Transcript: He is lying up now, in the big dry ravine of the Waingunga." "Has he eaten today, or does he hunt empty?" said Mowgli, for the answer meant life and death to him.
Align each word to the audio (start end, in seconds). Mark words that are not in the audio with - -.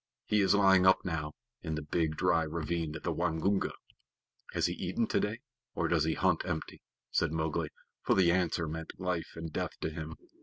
He 0.25 0.41
is 0.41 0.55
lying 0.55 0.87
up 0.87 1.05
now, 1.05 1.33
in 1.61 1.75
the 1.75 1.83
big 1.83 2.15
dry 2.15 2.41
ravine 2.41 2.95
of 2.95 3.03
the 3.03 3.13
Waingunga." 3.13 3.69
"Has 4.53 4.65
he 4.65 4.73
eaten 4.73 5.05
today, 5.05 5.41
or 5.75 5.87
does 5.87 6.05
he 6.05 6.15
hunt 6.15 6.41
empty?" 6.43 6.81
said 7.11 7.31
Mowgli, 7.31 7.69
for 8.01 8.15
the 8.15 8.31
answer 8.31 8.67
meant 8.67 8.99
life 8.99 9.33
and 9.35 9.53
death 9.53 9.79
to 9.81 9.91
him. 9.91 10.15